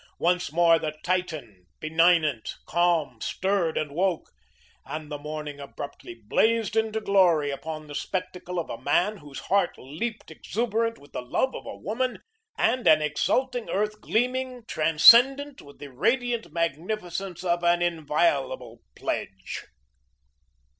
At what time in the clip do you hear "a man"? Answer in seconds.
8.67-9.17